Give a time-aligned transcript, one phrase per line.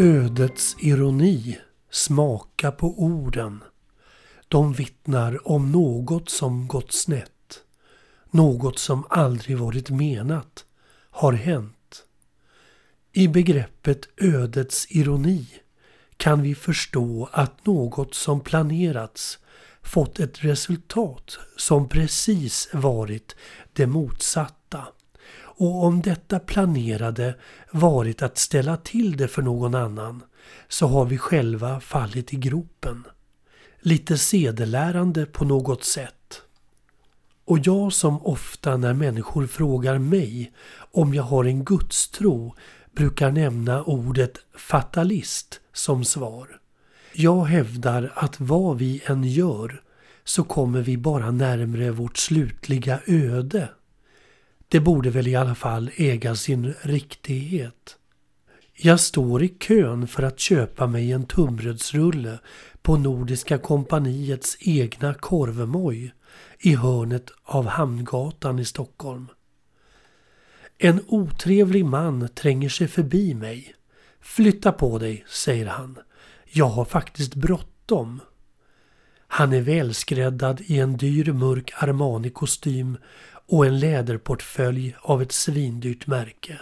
[0.00, 1.58] Ödets ironi,
[1.90, 3.64] smaka på orden.
[4.48, 7.60] De vittnar om något som gått snett.
[8.30, 10.64] Något som aldrig varit menat
[11.10, 12.04] har hänt.
[13.12, 15.46] I begreppet ödets ironi
[16.16, 19.38] kan vi förstå att något som planerats
[19.82, 23.36] fått ett resultat som precis varit
[23.72, 24.86] det motsatta.
[25.60, 27.34] Och om detta planerade
[27.70, 30.22] varit att ställa till det för någon annan
[30.68, 33.04] så har vi själva fallit i gropen.
[33.80, 36.42] Lite sedelärande på något sätt.
[37.44, 40.52] Och jag som ofta när människor frågar mig
[40.92, 42.54] om jag har en gudstro
[42.92, 46.60] brukar nämna ordet fatalist som svar.
[47.12, 49.82] Jag hävdar att vad vi än gör
[50.24, 53.68] så kommer vi bara närmre vårt slutliga öde.
[54.68, 57.96] Det borde väl i alla fall äga sin riktighet.
[58.74, 62.38] Jag står i kön för att köpa mig en tunnbrödsrulle
[62.82, 66.14] på Nordiska kompaniets egna korvmoj
[66.58, 69.26] i hörnet av Hamngatan i Stockholm.
[70.78, 73.74] En otrevlig man tränger sig förbi mig.
[74.20, 75.98] Flytta på dig, säger han.
[76.44, 78.20] Jag har faktiskt bråttom.
[79.30, 82.96] Han är välskräddad i en dyr mörk Armani-kostym
[83.46, 86.58] och en läderportfölj av ett svindyrt märke.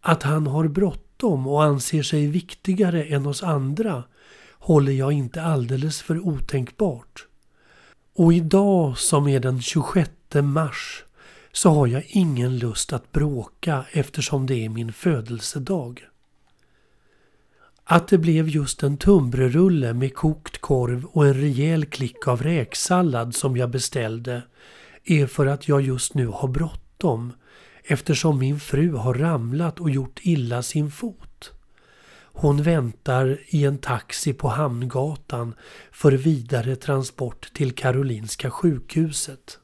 [0.00, 4.04] Att han har bråttom och anser sig viktigare än oss andra
[4.52, 7.26] håller jag inte alldeles för otänkbart.
[8.14, 11.04] Och idag som är den 26 mars
[11.52, 16.09] så har jag ingen lust att bråka eftersom det är min födelsedag.
[17.92, 23.34] Att det blev just en tunnbrödsrulle med kokt korv och en rejäl klick av räksallad
[23.34, 24.42] som jag beställde
[25.04, 27.32] är för att jag just nu har bråttom
[27.84, 31.52] eftersom min fru har ramlat och gjort illa sin fot.
[32.22, 35.54] Hon väntar i en taxi på Hamngatan
[35.92, 39.58] för vidare transport till Karolinska sjukhuset.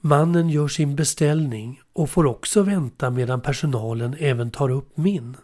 [0.00, 5.36] Mannen gör sin beställning och får också vänta medan personalen även tar upp min.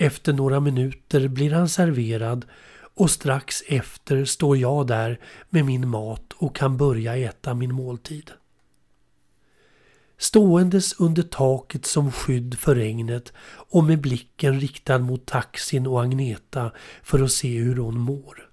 [0.00, 2.44] Efter några minuter blir han serverad
[2.94, 5.20] och strax efter står jag där
[5.50, 8.30] med min mat och kan börja äta min måltid.
[10.18, 13.32] Ståendes under taket som skydd för regnet
[13.70, 16.72] och med blicken riktad mot taxin och Agneta
[17.02, 18.50] för att se hur hon mår.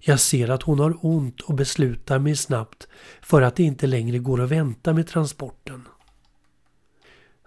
[0.00, 2.88] Jag ser att hon har ont och beslutar mig snabbt
[3.20, 5.84] för att det inte längre går att vänta med transporten.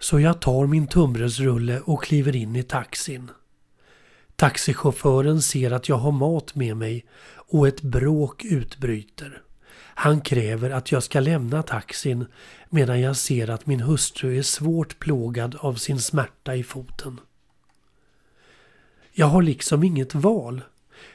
[0.02, 3.30] Så jag tar min tunnbrödsrulle och kliver in i taxin.
[4.36, 7.04] Taxichauffören ser att jag har mat med mig
[7.34, 9.42] och ett bråk utbryter.
[9.74, 12.26] Han kräver att jag ska lämna taxin
[12.68, 17.20] medan jag ser att min hustru är svårt plågad av sin smärta i foten.
[19.12, 20.60] Jag har liksom inget val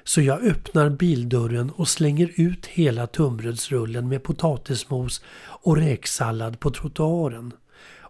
[0.04, 7.54] så jag öppnar bildörren och slänger ut hela tunnbrödsrullen med potatismos och räksallad på trottoaren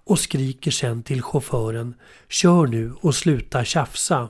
[0.08, 1.96] och skriker sen till chauffören
[2.30, 4.30] Kör nu och sluta tjafsa.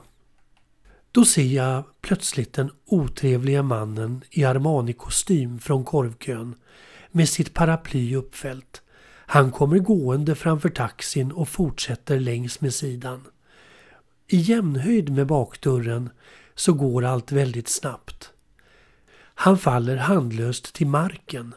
[1.12, 6.54] Då ser jag plötsligt den otrevliga mannen i Armani-kostym från korvkön
[7.10, 8.82] med sitt paraply uppfällt.
[9.26, 13.24] Han kommer gående framför taxin och fortsätter längs med sidan.
[14.26, 16.10] I jämnhöjd med bakdörren
[16.54, 18.32] så går allt väldigt snabbt.
[19.34, 21.54] Han faller handlöst till marken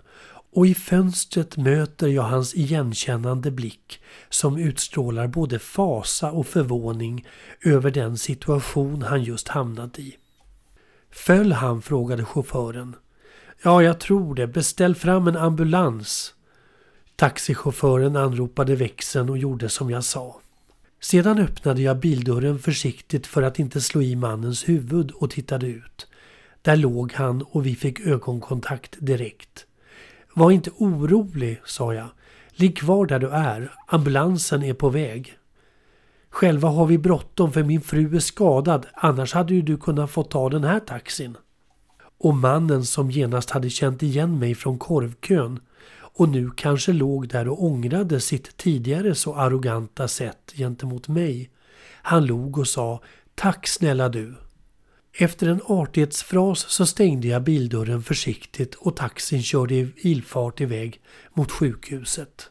[0.51, 7.27] och i fönstret möter jag hans igenkännande blick som utstrålar både fasa och förvåning
[7.61, 10.17] över den situation han just hamnat i.
[11.11, 11.81] Föll han?
[11.81, 12.95] frågade chauffören.
[13.63, 14.47] Ja, jag tror det.
[14.47, 16.33] Beställ fram en ambulans.
[17.15, 20.41] Taxichauffören anropade växeln och gjorde som jag sa.
[21.01, 26.07] Sedan öppnade jag bildörren försiktigt för att inte slå i mannens huvud och tittade ut.
[26.61, 29.65] Där låg han och vi fick ögonkontakt direkt.
[30.33, 32.07] Var inte orolig, sa jag.
[32.51, 33.71] Ligg kvar där du är.
[33.87, 35.37] Ambulansen är på väg.
[36.29, 38.85] Själva har vi bråttom för min fru är skadad.
[38.93, 41.37] Annars hade ju du kunnat få ta den här taxin.
[42.17, 45.59] Och mannen som genast hade känt igen mig från korvkön
[46.13, 51.49] och nu kanske låg där och ångrade sitt tidigare så arroganta sätt gentemot mig.
[52.01, 53.01] Han log och sa
[53.35, 54.35] Tack snälla du.
[55.13, 61.01] Efter en artighetsfras så stängde jag bildörren försiktigt och taxin körde i ilfart iväg
[61.33, 62.49] mot sjukhuset.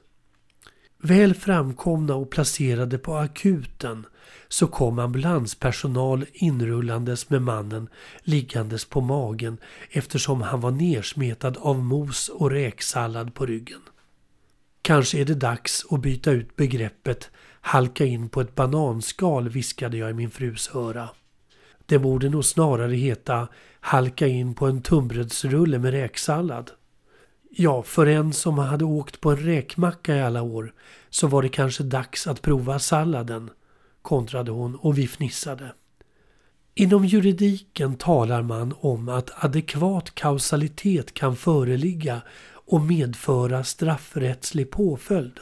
[1.03, 4.07] Väl framkomna och placerade på akuten
[4.49, 7.89] så kom ambulanspersonal inrullandes med mannen
[8.23, 9.59] liggandes på magen
[9.91, 13.81] eftersom han var nersmetad av mos och räksallad på ryggen.
[14.83, 17.31] Kanske är det dags att byta ut begreppet
[17.61, 21.09] halka in på ett bananskal, viskade jag i min frus öra.
[21.91, 23.49] Det borde nog snarare heta
[23.81, 26.71] halka in på en tunnbrödsrulle med räksallad.
[27.51, 30.75] Ja, för en som hade åkt på en räkmacka i alla år
[31.09, 33.51] så var det kanske dags att prova salladen,
[34.03, 35.73] kontrade hon och vi fnissade.
[36.75, 45.41] Inom juridiken talar man om att adekvat kausalitet kan föreligga och medföra straffrättslig påföljd.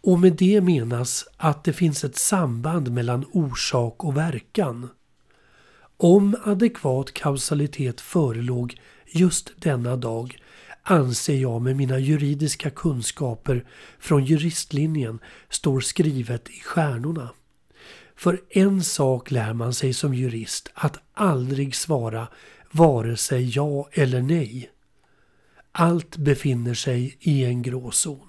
[0.00, 4.88] Och med det menas att det finns ett samband mellan orsak och verkan.
[5.96, 10.38] Om adekvat kausalitet förelåg just denna dag
[10.82, 13.64] anser jag med mina juridiska kunskaper
[13.98, 15.18] från juristlinjen
[15.48, 17.30] står skrivet i stjärnorna.
[18.16, 22.28] För en sak lär man sig som jurist att aldrig svara
[22.70, 24.70] vare sig ja eller nej.
[25.72, 28.28] Allt befinner sig i en gråzon.